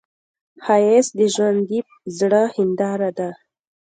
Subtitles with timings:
[0.63, 1.79] ښایست د ژوندي
[2.17, 3.29] زړه هنداره ده